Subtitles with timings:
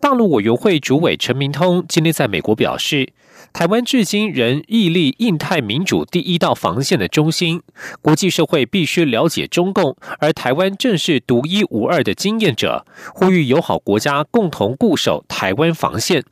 [0.00, 3.12] 大陆委员会主委陈明通今天在美国表示，
[3.52, 7.62] 台湾至今仍屹立印太民主第一道防线的中心，
[8.02, 16.24] 国际社会必须了解中共，而台湾正是独一无二的经验者，呼吁友好国家共同固守台湾防线。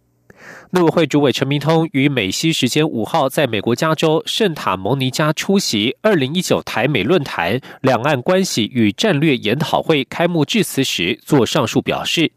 [0.73, 12.33] 陆委会主委陈明通于美西时间五号在美国加州圣塔蒙尼加出席二零一九台美论坛两岸关系与战略研讨会开幕致辞时，做上述表示。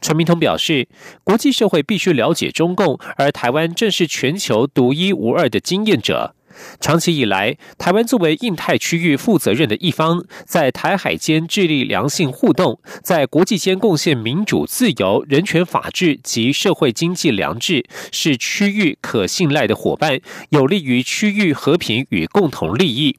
[0.00, 0.88] 陈明通表示，
[1.22, 6.34] 国际社会必须了解中共，而台湾正是全球独一无二的经验者。
[6.80, 23.16] 长期以来，台湾作为印太区域负责任的一方，在台海间致力良性互动，在国际间贡献民主、自由、人权、法治及社会经济良治，是区域可信赖的伙伴，有利于区域和平与共同利益。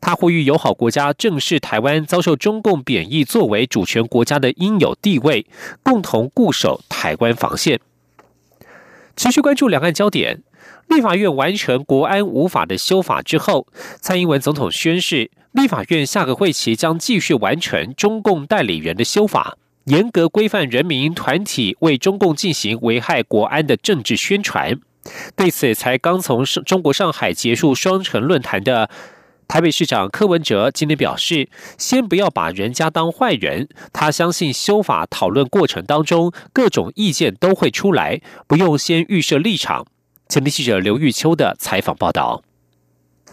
[0.00, 5.46] 他呼吁友好国家正视台湾遭受中共贬义作为主权国家的应有地位，
[5.82, 7.80] 共同固守台湾防线。
[9.16, 10.42] 持续关注两岸焦点，
[10.88, 13.66] 立法院完成国安无法的修法之后，
[14.00, 24.78] 蔡英文总统宣誓，立法院下个会期将继续完成中共代理人的修法，严格规范人民团体为中共进行危害国安的政治宣传。
[25.34, 28.90] 对此，才刚从中国上海结束双城论坛的。
[29.48, 33.68] 台北市长柯文哲今天表示，先不要把人家当坏人。
[33.92, 39.86] 他相信修法讨论过程当中，各种意见都会出来，不用先预设立场。
[40.28, 42.42] 前天记者刘玉秋的采访报道。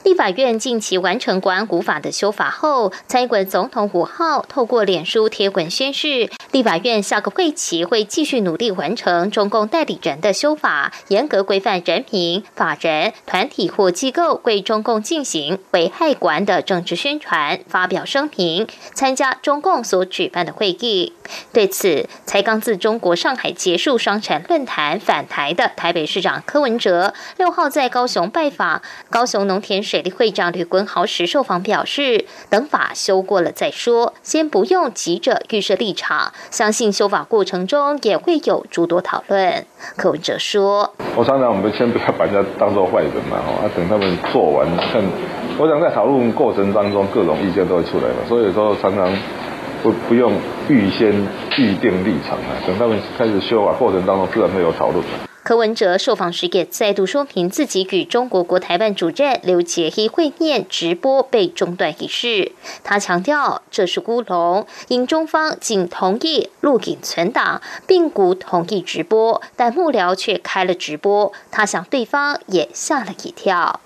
[0.04, 21.14] 立法院近期完成国安古法的修法后，蔡英文总统五号透过脸书贴文宣誓，立法院下个会期会继续努力完成中共代理人的修法，严格规范人民、法人、团体或机构为中共进行危害国安的政治宣传，发表声明，参加中共所举办的会议。
[21.54, 29.82] 对此，才刚自中国上海结束双城论坛返台的台北市长柯文哲，六号在高雄拜访高雄农田。
[29.94, 39.68] 水利会长吕坤豪时受访表示，等法修过了再说，先不用急着预设立场，相信修法过程中也会有诸多讨论。
[39.96, 45.00] 柯文哲说：“我常常我们先不要把人家当做坏人嘛， 哦，等他们做完，看，
[45.60, 49.16] 我想在讨论过程当中各种意见都会出来嘛，所以说常常
[49.84, 50.34] 不不用
[50.70, 51.12] 预先
[51.60, 55.06] 预定立场啊，等他们开始修法过程当中自然会有讨论。”
[55.44, 62.54] 柯文哲受访时也再度说明自己与中国国台办主任刘杰一会面直播被中断一事。
[62.82, 73.82] 他强调这是乌龙，因中方仅同意录影存档，并不同意直播，但幕僚却开了直播，他想对方也吓了一跳。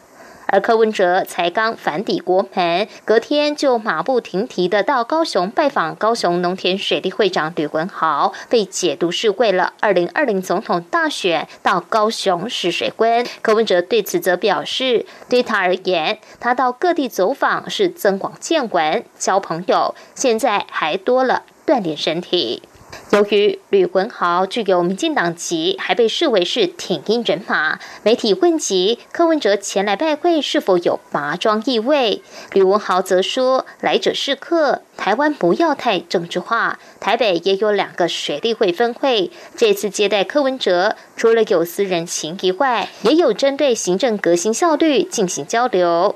[0.48, 13.26] 而柯文哲才刚返抵国门，隔天就马不停蹄的到高雄拜访高雄农田水利会长吕文豪，被解读是为了二零二零总统大选到高雄试水温。
[13.42, 22.64] 柯文哲对此则表示，对他而言，他到各地走访是增广见闻、交朋友，现在还多了锻炼身体。
[23.12, 32.22] 由于吕文豪具有民进党籍，还被视为是挺英人马，媒体问及柯文哲前来拜会是否有拔庄意味，
[32.52, 36.80] 吕文豪则说：“来者是客，台湾不要太政治化。
[37.00, 46.16] 台北也有两个水利会分会，这次接待柯文哲，除了有私人情谊外，也有针对行政革新效率进行交流。”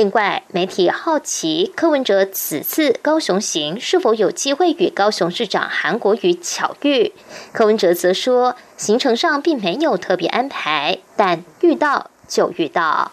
[0.00, 7.12] 另外，媒体好奇柯文哲此次高雄行是否有机会与高雄市长韩国瑜巧遇。
[7.52, 13.12] 柯文哲则说，行程上并没有特别安排，但遇到就遇到。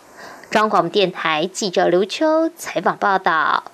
[0.50, 3.66] 中广电台记者刘秋采访报道。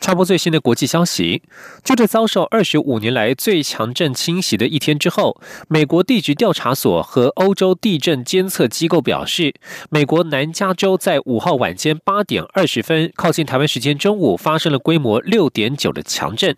[0.00, 1.42] 插播最新的国际消息，
[1.82, 9.54] 就在遭受二十五年来最强震侵袭的一天之后，美国地质调查所和欧洲地震监测机构表示，
[9.90, 16.54] 美国南加州在五号晚间八点二十分，靠近台湾时间中午发生了规模六点九的强震。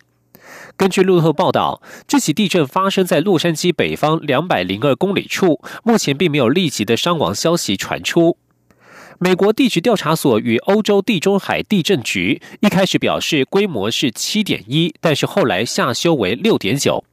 [0.77, 8.37] 根据路透报道，这起地震发生在洛杉矶北方两百零二公里处，目前并没有立即的伤亡消息传出。
[9.21, 17.03] 美国地质调查所与欧洲地中海地震局一开始表示规模是七点一，但是后来下修为六点九。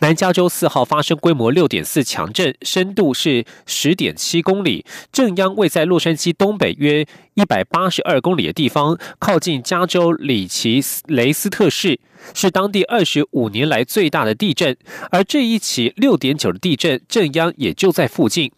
[0.00, 11.98] 南加州四号发生规模六点四强震，深度是十点七公里，震央位在洛杉矶东北约一百八十二公里的地方，靠近加州里奇雷斯特市，
[12.34, 14.76] 是当地二十五年来最大的地震。
[15.10, 18.52] 而这一起六点九的地震，震央也就在附近。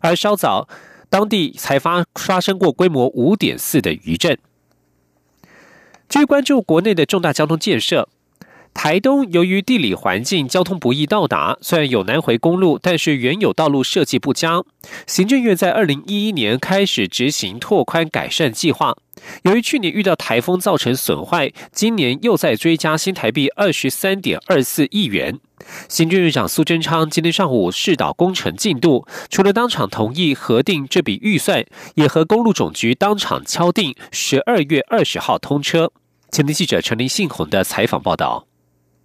[0.00, 0.66] 而稍早，
[1.10, 4.38] 当地才发发生过规模五点四的余震。
[6.08, 8.08] 继续关注国内的重大交通建设。
[8.72, 11.58] 台东由于地理环境，交通不易到达。
[11.60, 14.62] 虽然有南回公路，但是原有道路设计不佳。
[15.08, 18.96] 行政院在二零一一年开始执行拓宽改善计划。
[19.42, 25.40] 由于去年遇到台风造成损坏，今年又在追加新台币二十三点二四亿元。
[25.88, 31.64] 行政院长苏贞昌今天上午视导工程进度，除了当场同意核定这笔预算，
[31.94, 35.92] 也和公路总局当场敲定十二月二十号通车。
[36.30, 38.49] 前天记者陈林信宏的采访报道。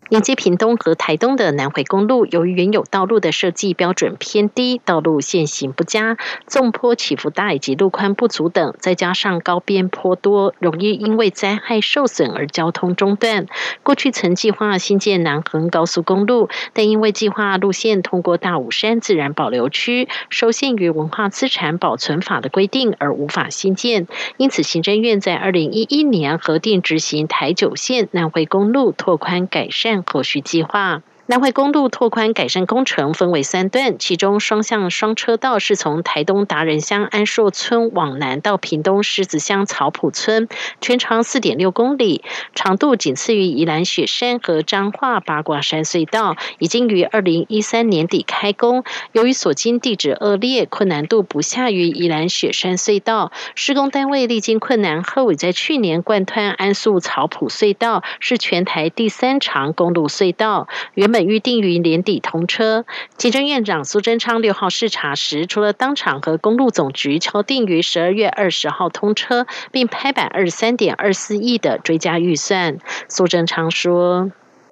[0.09, 13.47] 连接屏东和台东的南回公路，由于原有道路的设计标准偏低，道路线型不佳，纵坡起伏大以及路宽不足等，再加上高边坡多，容易因为灾害受损而交通中断。
[13.81, 24.07] 过去曾计划新建南横高速公路，但因为计划路线通过大武山自然保留区，受限于文化资产保存法的规定而无法新建。
[24.37, 29.94] 因此，行政院在二零一一年核定执行台九线南回公路拓宽改善。
[30.03, 31.01] 后续计划。
[31.27, 40.47] 南回公路拓宽改善工程分为三段，其中双向双车道是从台东达人乡安硕村往南到屏东狮子乡草埔村，
[40.81, 42.23] 全长四点六公里，
[42.53, 48.83] 长度仅次于宜兰雪山和彰化八卦山隧道，已经于二零一三年底开工。
[49.11, 60.67] 由于所经地质恶劣，困难度不下于宜兰雪山隧道，施工单位历经困难后，已在去年贯穿安素草埔隧道，是全台第三长公路隧道。
[60.93, 62.83] 原本预定于年底通车。
[63.17, 72.79] 行政院长苏贞昌六号视察时，除了当场和公路总局敲定于十二月二十号通车，并拍板二十三点二四亿的追加预算。
[73.07, 74.29] 苏贞昌说：“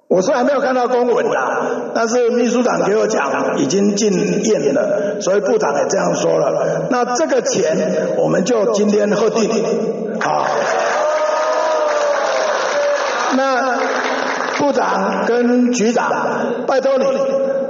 [0.08, 6.88] 我虽然没有看到公文啦，但是秘书长给我讲已经进院了，所以部长也这样说了。
[6.90, 9.48] 那这个钱我们就今天核定，
[10.20, 10.46] 好。
[13.34, 13.93] 那。”
[14.64, 16.10] 部长跟局长，
[16.66, 17.04] 拜托你，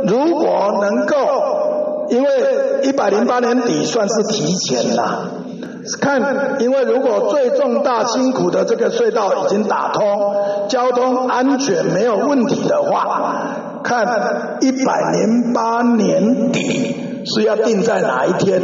[0.06, 2.28] 如果能够，因为
[2.84, 5.30] 一百零八年底算是提前了，
[6.00, 10.04] 看，因为如果最重大辛苦的这个隧道已经打通，
[10.68, 18.62] 交通安全没有问题的话，看一百零八年底是要定在哪一天。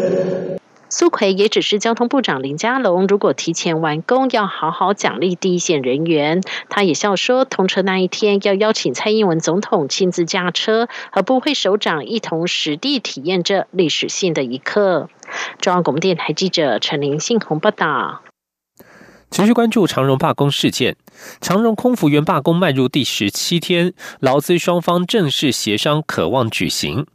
[0.92, 6.42] 苏奎也指示交通部长林佳龙，如果提前完工，要好好奖励第一线人员。
[6.68, 15.08] 他也笑说，通车那一天要邀请蔡英文总统亲自驾车，和部会首长一同实地体验这历史性的一刻。
[15.60, 18.22] 中央广播电台记者陈林信宏报道。
[19.30, 20.96] 持续关注长荣罢工事件，
[21.40, 27.06] 长荣空服员罢工迈入第十七天，劳资双方正式协商，渴望举行。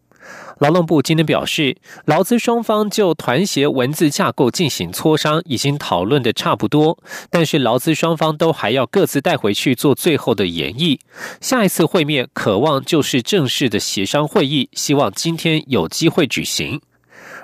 [0.60, 1.76] 劳动部今天表示，
[2.06, 6.98] 劳资双方就团协文字架构进行磋商，已经讨论的差不多，
[7.30, 11.00] 但是劳资双方都还要各自带回去做最后的演绎。
[11.42, 16.80] 下一次会面，渴望就是正式的协商会议，希望今天有机会举行。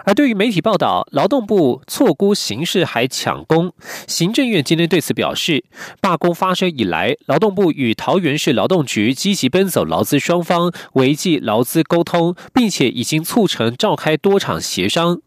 [0.06, 3.74] 而对于媒体报道，劳动部错估形势还抢工，
[4.08, 5.64] 行政院今天对此表示，
[6.02, 15.22] 罢工发生以来，劳动部与桃园市劳动局积极奔走劳资双方，维系劳资沟通，并且已经促成召开多场协商。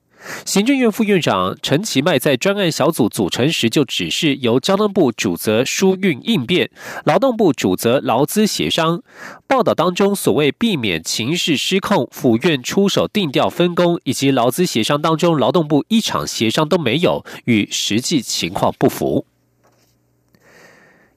[0.45, 6.71] 行政院副院长陈其迈在专案小组组成时就指示，由交通部主责疏运应变，
[7.04, 9.02] 劳动部主责劳资协商。
[9.47, 19.26] 报道当中所谓避免情势失控，府院出手定调分工，以及劳资协商当中劳动部一场协商都没有，与实际情况不符。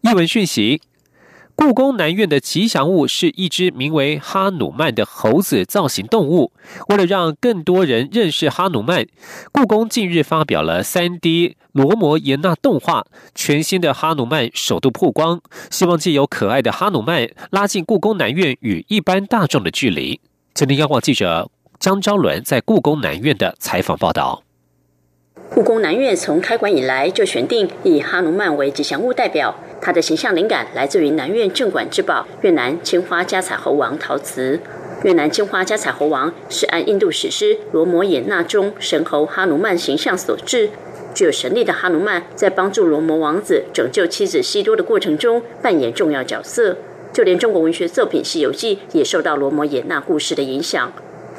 [0.01, 0.81] 译文讯息。
[1.57, 6.51] 故宫南院的吉祥物是一只名为哈努曼的猴子造型动物。
[6.87, 9.07] 为了让更多人认识哈努曼，
[9.51, 20.21] 故宫近日发表了 3D 罗摩衍那动画，全新的哈努曼首度曝光，希望借由可爱的哈努曼拉近故宫南院与一般大众的距离。
[20.53, 21.49] 今天，央广记者
[21.79, 24.43] 张昭伦在故宫南院的采访报道。
[25.49, 34.60] 故宫南院从开馆以来就选定以哈努曼为吉祥物代表，它的形象灵感来自于南院镇馆之宝——越南青花加彩猴王陶瓷。
[35.03, 40.69] 越南青花加彩猴王是按印度史诗《罗摩衍那》中神猴哈努曼形象所制。
[41.13, 46.77] 具有神力的哈努曼在帮助罗摩王子拯救妻子西多的过程中扮演重要角色。
[47.13, 50.91] 就连中国文学作品《西游记》也受到罗摩衍那故事的影响。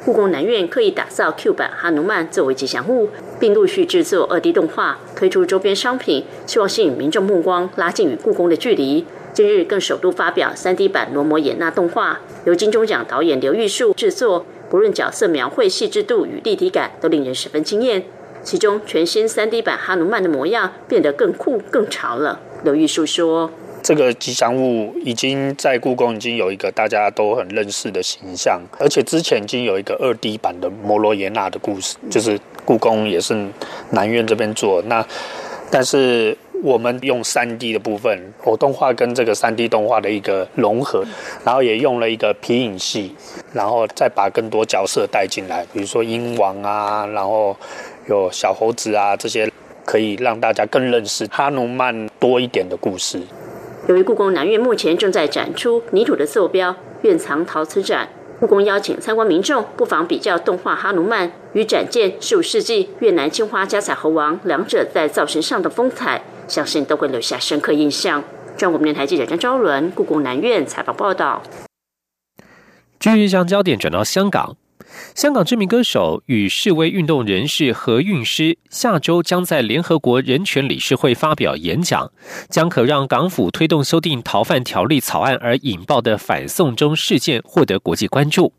[0.08, 9.04] 故宫南院刻意打造 Q 版哈努曼作为吉祥物，并陆续制作二 D 动画，推出周边商品，希望吸引民众目光，拉近与故宫的距离。
[9.34, 18.02] 近日更首度发表三 D 版罗摩衍那动画，由金钟奖导演刘玉树制作，不论角色描绘细致度与立体感，都令人十分惊艳。
[18.42, 22.40] 其中全新三 D 版哈努曼的模样变得更酷更潮了。
[22.64, 23.50] 刘玉树说。
[23.88, 33.34] 这个吉祥物已经在故宫已经有一个大家都很认识的形象，而且之前已经有一个二 D 版的摩罗耶娜的故事，就是故宫也是
[33.92, 34.82] 南院这边做。
[34.82, 35.02] 那
[35.70, 41.02] 但是我们用三 D 的部分，我动画跟这个三 D 动画的一个融合，
[41.42, 43.16] 然后也用了一个皮影戏，
[43.54, 47.56] 然后再把更多角色带进来，比如说鹰王啊，然后
[48.06, 49.50] 有小猴子啊这些，
[49.86, 53.22] 可以让大家更认识哈努曼多一点的故事。
[53.86, 58.08] 由于故宫南院目前正在展出泥土的坐标院藏陶瓷展，
[58.38, 68.22] 故宫邀请参观民众不妨比较动画哈努曼与展件十五世纪越南青花加彩猴王两者在造型上的风采，相信都会留下深刻印象。
[68.56, 71.42] 中国电台记者张昭伦，故宫南院采访报道。
[72.98, 74.56] 继续将焦点转到香港。
[75.14, 82.10] 香港知名歌手与示威运动人士何韵诗下周将在联合国人权理事会发表演讲，
[82.48, 88.52] 将可让港府推动修订逃犯条例草案而引爆的反送中事件获得国际关注。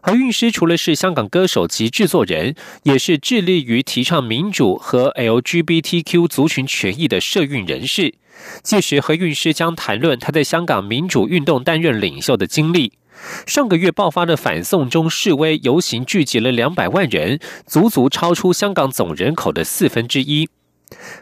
[0.00, 8.14] 何韵诗除了是香港歌手及制作人，也是致力于提倡民主和 LGBTQ 族群权益的社运人士。
[8.62, 12.92] 届时，何韵诗将谈论他在香港民主运动担任领袖的经历。
[13.46, 20.48] 上个月爆发的反送中示威游行聚集了两百万人，足足超出香港总人口的四分之一。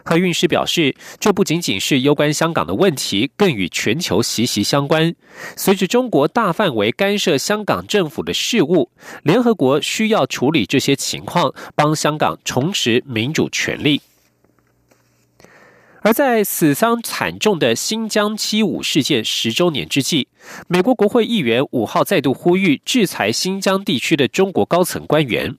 [0.03, 5.15] 何韵诗表示，这不仅仅是攸关香港的问题，更与全球息息相关。
[5.55, 8.91] 随着中国大范围干涉香港政府的事务，
[9.23, 14.01] 联合国需要处理这些情况，帮香港重拾民主权利。
[16.03, 20.27] 而在死伤惨重的新疆七五事件十周年之际，
[20.67, 25.55] 美国国会议员五号再度呼吁制裁新疆地区的中国高层官员。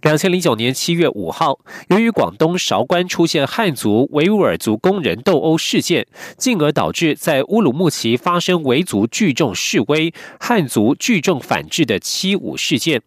[0.00, 1.58] 两千零九年七月五号，
[1.90, 6.06] 由于广东韶关出现汉族维吾尔族工人斗殴事件，
[6.38, 13.02] 进而导致在乌鲁木齐发生维族聚众示威、汉族聚众反制的七五事件。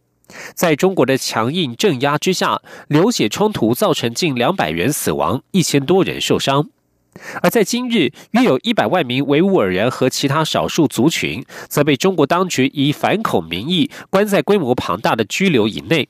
[0.53, 6.69] 在中国的强硬镇压之下，流血冲突造成近两百人死亡，一千多人受伤。
[7.43, 16.07] 而在今日，约有一百万名维吾尔人和其他少数族群，则被中国当局以反恐名义关在规模庞大的拘留营内。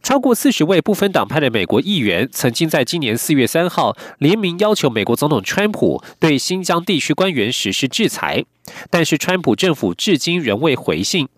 [0.00, 8.44] 超过四十位不分党派的美国议员，曾经在今年四月三号联名要求美国总统川普对新疆地区官员实施制裁，
[8.90, 11.28] 但是川普政府至今仍未回信。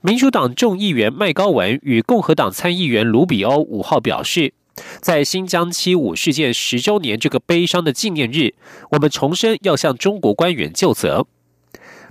[0.00, 4.52] 民主党众议员麦高文与共和党参议员卢比欧五号表示，
[5.00, 8.54] 在新疆七五事件十周年这个悲伤的纪念日，
[8.92, 11.26] 我们重申要向中国官员就责。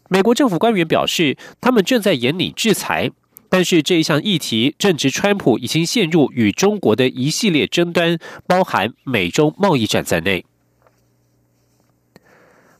[0.10, 3.10] 美国政府官员表示，他们正在严拟制裁，
[3.50, 10.46] 但是这一项议题正值川普已经陷入与中国的一系列争端，包含美中贸易战在内。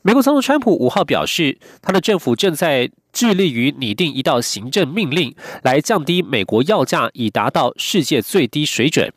[0.06, 2.88] 美国总统川普五号表示，他的政府正在。
[3.12, 9.10] 致力于拟定一道行政命令，来降低美国药价，以达到世界最低水准。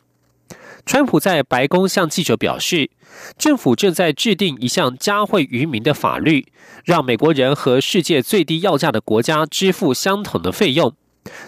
[0.86, 2.88] 川普在白宫向记者表示，
[3.36, 6.46] 政府正在制定一项加惠于民的法律，
[6.82, 10.94] 让美国人和世界最低药价的国家支付相同的费用。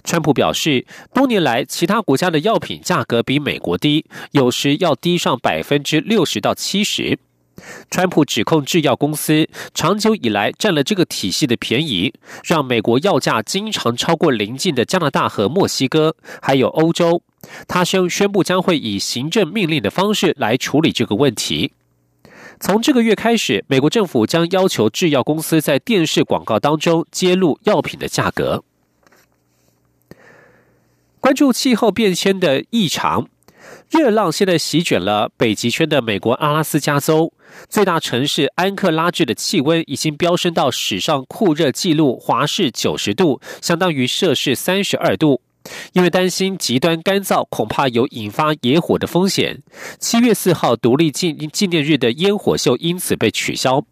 [0.05, 0.85] 川普表示，
[1.15, 7.19] 多年来其他国家的药品价格比美国低，有时要低上百分之六十到七十。
[7.91, 12.13] 川普指控制药公司长久以来占了这个体系的便宜，
[12.45, 17.23] 让美国药价经常超过邻近的加拿大和墨西哥，还有欧洲。
[17.67, 21.73] 他宣宣布将会以行政命令的方式来处理这个问题。
[22.61, 28.63] 从这个月开始，美国政府将要求制药公司在电视广告当中揭露药品的价格。
[31.19, 33.29] 关注气候变迁的异常。
[33.91, 37.33] 热浪现在席卷了北极圈的美国阿拉斯加州，
[37.69, 45.43] 最大城市安克拉治的气温已经飙升到史上酷热纪录华氏九十度，相当于摄氏三十二度。
[45.93, 49.63] 因为担心极端干燥恐怕有引发野火的风险，
[50.01, 53.85] 七月四号独立纪纪念日的烟火秀因此被取消。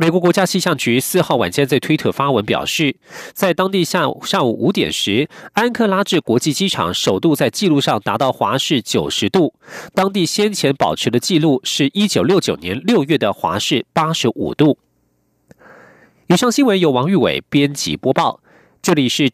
[0.00, 2.96] 美国国家气象局四号晚间在推特发文表示，
[3.34, 9.52] 在当地下午下午五点时，安克拉至国际机场首度在记录上达到华氏九十度，
[9.92, 14.78] 当地先前保持的记录是一九六九年六月的华氏八十五度。
[16.28, 18.40] 以上新闻由王玉伟编辑播报，
[18.80, 19.28] 这里是。